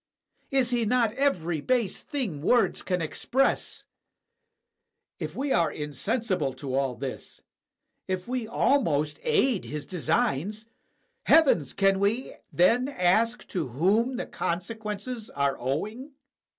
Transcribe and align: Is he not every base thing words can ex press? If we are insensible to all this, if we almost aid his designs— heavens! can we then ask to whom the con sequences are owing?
Is 0.49 0.71
he 0.71 0.83
not 0.83 1.13
every 1.13 1.61
base 1.61 2.01
thing 2.01 2.41
words 2.41 2.81
can 2.81 3.03
ex 3.03 3.23
press? 3.23 3.83
If 5.19 5.35
we 5.35 5.51
are 5.51 5.71
insensible 5.71 6.53
to 6.53 6.73
all 6.73 6.95
this, 6.95 7.43
if 8.07 8.27
we 8.27 8.47
almost 8.47 9.19
aid 9.21 9.65
his 9.65 9.85
designs— 9.85 10.65
heavens! 11.31 11.73
can 11.73 11.99
we 11.99 12.33
then 12.51 12.87
ask 12.87 13.47
to 13.49 13.67
whom 13.67 14.17
the 14.17 14.25
con 14.25 14.59
sequences 14.61 15.29
are 15.29 15.55
owing? 15.59 16.11